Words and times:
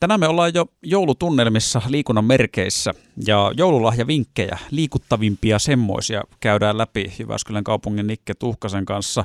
Tänään 0.00 0.20
me 0.20 0.28
ollaan 0.28 0.50
jo 0.54 0.64
joulutunnelmissa 0.82 1.80
liikunnan 1.90 2.24
merkeissä 2.24 2.90
ja 3.26 3.50
joululahjavinkkejä, 3.56 4.56
liikuttavimpia 4.70 5.58
semmoisia 5.58 6.22
käydään 6.40 6.78
läpi 6.78 7.04
Jyväskylän 7.20 7.64
kaupungin 7.64 8.06
Nikke 8.06 8.32
Tuhkasen 8.38 8.84
kanssa. 8.84 9.24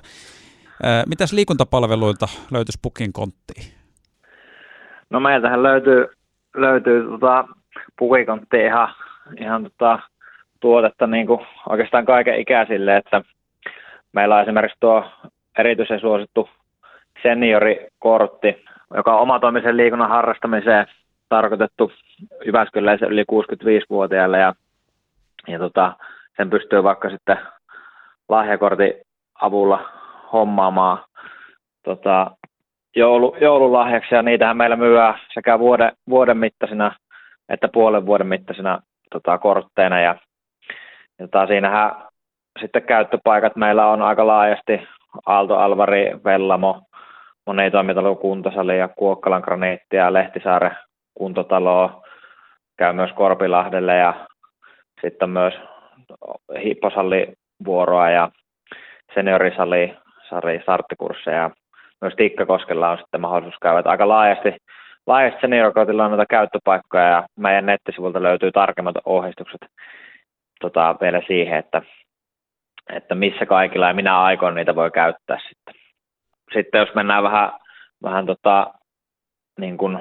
Mitäs 1.07 1.34
liikuntapalveluilta 1.34 2.28
löytyisi 2.52 2.79
Pukin 2.81 3.13
konttiin? 3.13 3.73
No 5.10 5.20
meiltähän 5.20 5.63
löytyy, 5.63 6.08
löytyy 6.56 7.10
tota, 7.10 7.47
Pukikonttiin 7.99 8.65
ihan, 8.65 8.90
ihan 9.40 9.63
tota, 9.63 9.99
tuotetta 10.60 11.08
niin 11.08 11.28
kuin 11.28 11.40
oikeastaan 11.69 12.06
kaiken 12.06 12.40
ikäisille, 12.40 12.97
että 12.97 13.22
meillä 14.13 14.35
on 14.35 14.42
esimerkiksi 14.42 14.78
tuo 14.79 15.12
erityisen 15.58 15.99
suosittu 15.99 16.49
seniorikortti, 17.23 18.66
joka 18.95 19.16
on 19.16 19.21
omatoimisen 19.21 19.77
liikunnan 19.77 20.09
harrastamiseen 20.09 20.88
tarkoitettu 21.30 21.91
Jyväskyläisen 22.45 23.12
yli 23.12 23.23
65-vuotiaille 23.32 24.40
ja, 24.40 24.54
ja 25.48 25.59
tota, 25.59 25.95
sen 26.38 26.49
pystyy 26.49 26.84
vaikka 26.84 27.09
sitten 27.09 27.38
lahjakortin 28.30 28.94
avulla 29.41 29.90
hommaamaan 30.34 31.04
tota, 31.84 32.32
joulu, 32.96 33.35
joululahjaksi. 33.41 34.16
Ja 34.16 34.22
niitähän 34.22 34.58
meillä 34.58 34.76
myyään 34.76 35.20
sekä 35.34 35.60
vuoden, 35.60 35.91
vuoden 36.10 36.38
mittaisina 36.38 36.91
että 37.52 37.68
puolen 37.68 38.05
vuoden 38.05 38.27
mittaisina 38.27 38.80
tota, 39.12 39.38
kortteina. 39.38 40.02
Ja, 40.02 40.16
ja 41.20 41.27
tota, 41.27 41.48
siinähän 41.48 41.91
sitten 42.62 42.84
käyttöpaikat 42.84 43.55
meillä 43.55 43.88
on 43.88 44.02
aika 44.02 44.27
laajasti. 44.27 44.88
Aalto, 45.26 45.58
Alvari, 45.58 46.12
Vellamo, 46.26 46.82
monitoimitalon 47.48 48.18
kuntosali 48.18 48.77
ja 48.77 48.88
Kuokkalan 48.88 49.41
graniitti 49.41 49.95
ja 49.95 50.13
Lehtisaaren 50.13 50.77
kuntotalo. 51.13 52.04
Käy 52.77 52.94
myös 52.94 53.12
Korpilahdelle 53.12 53.95
ja 53.95 54.27
sitten 55.02 55.29
myös 55.29 55.54
hipposallivuoroa 56.63 58.10
ja 58.10 58.29
seniorisali 59.13 59.93
sari 60.29 60.60
starttikursseja. 60.62 61.51
Myös 62.01 62.13
Tikkakoskella 62.18 62.90
on 62.90 62.98
sitten 62.98 63.21
mahdollisuus 63.21 63.60
käydä. 63.62 63.90
Aika 63.90 64.07
laajasti, 64.07 64.55
laajasti 65.07 65.41
seniorikotilla 65.41 66.05
on 66.05 66.11
noita 66.11 66.25
käyttöpaikkoja 66.25 67.03
ja 67.03 67.23
meidän 67.38 67.66
nettisivulta 67.66 68.23
löytyy 68.23 68.51
tarkemmat 68.51 68.95
ohjeistukset 69.05 69.61
tota, 70.61 70.95
vielä 71.01 71.21
siihen, 71.27 71.57
että, 71.59 71.81
että 72.94 73.16
missä 73.16 73.45
kaikilla 73.45 73.88
ja 73.88 73.94
minä 73.94 74.21
aikoin 74.21 74.55
niitä 74.55 74.75
voi 74.75 74.91
käyttää 74.91 75.38
sitten 75.39 75.80
sitten 76.53 76.80
jos 76.80 76.95
mennään 76.95 77.23
vähän, 77.23 77.52
vähän 78.03 78.25
tota, 78.25 78.73
niin 79.59 79.77
kuin 79.77 79.99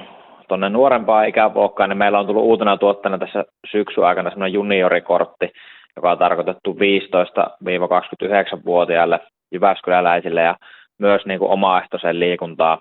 tuonne 0.49 0.69
nuorempaan 0.69 1.29
ikäluokkaan, 1.29 1.91
niin 1.91 1.99
meillä 1.99 2.19
on 2.19 2.27
tullut 2.27 2.45
uutena 2.45 2.77
tuotteena 2.77 3.19
tässä 3.19 3.45
syksyn 3.71 4.05
aikana 4.05 4.31
semmoinen 4.31 4.53
juniorikortti, 4.53 5.53
joka 5.97 6.11
on 6.11 6.19
tarkoitettu 6.19 6.73
15-29-vuotiaille 6.73 9.21
jyväskyläläisille 9.53 10.43
ja 10.43 10.57
myös 10.99 11.27
niin 11.27 11.39
kuin 11.39 11.51
omaehtoiseen 11.51 12.21
liikuntaan. 12.21 12.79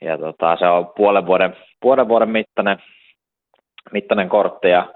Ja 0.00 0.18
tota, 0.18 0.56
se 0.56 0.66
on 0.66 0.92
puolen 0.96 1.26
vuoden, 1.26 1.56
puolen 1.80 2.08
vuoden 2.08 2.30
mittainen, 2.30 2.78
mittainen 3.92 4.28
kortti 4.28 4.68
ja, 4.68 4.86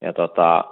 ja 0.00 0.12
tota, 0.12 0.64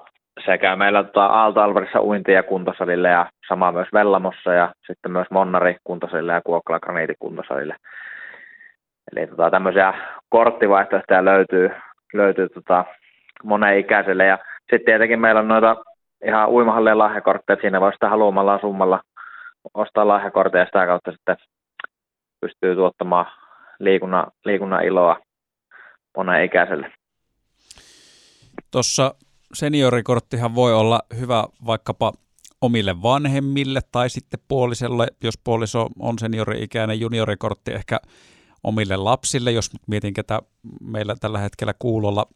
sekä 0.45 0.77
meillä 0.77 1.05
tota, 1.05 1.27
Aalto-Alvarissa 1.27 2.03
uinti- 2.03 2.33
ja 2.33 2.43
kuntosalille 2.43 3.09
ja 3.09 3.31
sama 3.49 3.73
myös 3.73 3.89
Vellamossa 3.93 4.53
ja 4.53 4.75
sitten 4.87 5.13
myös 5.13 5.27
Monnari 5.31 5.77
kuntosalille 5.85 6.33
ja 6.33 6.43
Kuokkala 6.45 6.81
Graniiti 6.81 7.15
kuntosalille. 7.19 7.77
Eli 9.13 9.27
tota, 9.27 9.51
tämmöisiä 9.51 9.95
korttivaihtoehtoja 10.29 11.25
löytyy, 11.25 11.71
löytyy 12.15 12.49
tota, 12.49 12.85
monen 13.45 13.79
ikäiselle 13.79 14.27
ja 14.27 14.39
sitten 14.59 14.85
tietenkin 14.85 15.21
meillä 15.21 15.41
on 15.41 15.49
noita 15.49 15.77
ihan 16.25 16.49
uimahallien 16.49 16.99
lahjakortteja, 16.99 17.55
että 17.55 17.63
siinä 17.63 17.81
voi 17.81 17.93
sitä 17.93 18.09
haluamalla 18.09 18.59
summalla 18.61 19.01
ostaa 19.75 20.09
lahjakortteja 20.09 20.63
ja 20.63 20.67
sitä 20.67 20.87
kautta 20.87 21.13
sitten 21.13 21.37
pystyy 22.41 22.75
tuottamaan 22.75 23.27
liikunnan, 23.79 24.27
liikunnan 24.45 24.85
iloa 24.85 25.21
monen 26.17 26.45
ikäiselle. 26.45 26.93
Tuossa 28.71 29.15
seniorikorttihan 29.55 30.55
voi 30.55 30.75
olla 30.75 31.01
hyvä 31.21 31.45
vaikkapa 31.67 32.13
omille 32.61 33.03
vanhemmille 33.03 33.81
tai 33.93 34.11
sitten 34.11 34.41
puoliselle, 34.49 35.07
jos 35.25 35.39
puoliso 35.45 35.87
on 35.99 36.19
seniori-ikäinen 36.19 37.01
juniorikortti 37.01 37.73
ehkä 37.73 38.01
omille 38.65 38.97
lapsille, 38.97 39.53
jos 39.53 39.71
mietin, 39.87 40.15
ketä 40.15 40.39
meillä 40.81 41.15
tällä 41.21 41.39
hetkellä 41.39 41.73
kuulolla 41.79 42.27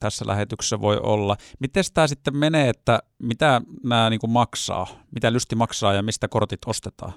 tässä 0.00 0.24
lähetyksessä 0.28 0.80
voi 0.80 0.98
olla. 1.02 1.36
Miten 1.60 1.84
tämä 1.94 2.06
sitten 2.06 2.36
menee, 2.36 2.68
että 2.68 2.98
mitä 3.22 3.60
nämä 3.84 4.10
niin 4.10 4.20
maksaa, 4.28 4.86
mitä 5.14 5.32
lysti 5.32 5.56
maksaa 5.56 5.92
ja 5.92 6.02
mistä 6.02 6.28
kortit 6.28 6.60
ostetaan? 6.66 7.12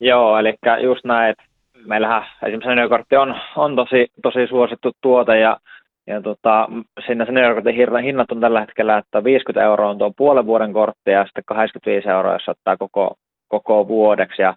Joo, 0.00 0.38
eli 0.38 0.54
just 0.82 1.04
näin, 1.04 1.30
että 1.30 1.44
meillähän 1.86 2.22
esimerkiksi 2.42 2.68
seniorikortti 2.68 3.16
on, 3.16 3.34
on 3.56 3.76
tosi, 3.76 4.06
tosi 4.22 4.46
suosittu 4.48 4.92
tuote 5.00 5.38
ja 5.38 5.60
ja 6.10 6.20
tota, 6.20 6.68
siinä 7.06 7.24
seniorikortin 7.24 8.04
hinnat 8.04 8.32
on 8.32 8.40
tällä 8.40 8.60
hetkellä, 8.60 8.98
että 8.98 9.24
50 9.24 9.64
euroa 9.64 9.90
on 9.90 9.98
tuo 9.98 10.12
puolen 10.16 10.46
vuoden 10.46 10.72
kortti 10.72 11.10
ja 11.10 11.24
sitten 11.24 11.44
85 11.46 12.08
euroa, 12.08 12.32
jos 12.32 12.48
ottaa 12.48 12.76
koko, 12.76 13.14
koko 13.48 13.88
vuodeksi. 13.88 14.42
Ja 14.42 14.54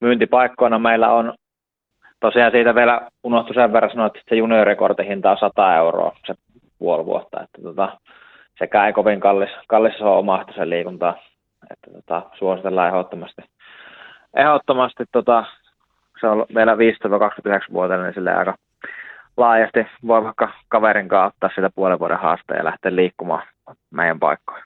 myyntipaikkoina 0.00 0.78
meillä 0.78 1.12
on, 1.12 1.34
tosiaan 2.20 2.52
siitä 2.52 2.74
vielä 2.74 3.08
unohtu 3.24 3.52
sen 3.54 3.72
verran 3.72 3.90
sanoa, 3.90 4.06
että 4.06 4.20
se 4.28 4.36
juniorikortin 4.36 5.06
hinta 5.06 5.30
on 5.30 5.38
100 5.38 5.76
euroa 5.76 6.16
se 6.26 6.34
puoli 6.78 7.04
vuotta. 7.04 7.42
Että 7.42 7.62
tota, 7.62 7.98
sekä 8.58 8.86
ei 8.86 8.92
kovin 8.92 9.20
kallis, 9.20 9.50
kallis 9.68 10.00
on 10.00 10.18
omaehtoisen 10.18 10.70
liikuntaa. 10.70 11.14
Että 11.70 11.90
tota, 11.90 12.22
suositellaan 12.38 12.88
ehdottomasti. 12.88 13.42
Ehdottomasti 14.36 15.04
tota, 15.12 15.44
se 16.20 16.26
on 16.26 16.46
vielä 16.54 16.74
15-29-vuotiainen, 16.74 18.06
niin 18.06 18.14
sille 18.14 18.34
aika 18.34 18.54
laajasti 19.36 19.86
voi 20.06 20.24
vaikka 20.24 20.52
kaverin 20.68 21.14
ottaa 21.14 21.50
sitä 21.54 21.70
puolen 21.74 21.98
vuoden 21.98 22.18
haasteen 22.18 22.58
ja 22.58 22.64
lähteä 22.64 22.96
liikkumaan 22.96 23.46
meidän 23.90 24.20
paikkoihin. 24.20 24.64